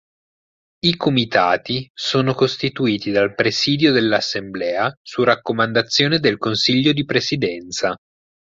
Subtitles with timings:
[0.83, 7.95] I comitati sono costituiti dal Presidio dell'Assemblea su raccomandazione del Consiglio di presidenza.